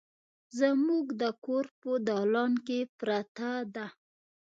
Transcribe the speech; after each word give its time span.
زموږ 0.59 1.05
د 1.21 1.23
کور 1.45 1.65
په 1.79 1.91
دالان 2.07 2.53
کې 2.67 2.79
پرته 2.99 3.51
ده 3.75 3.87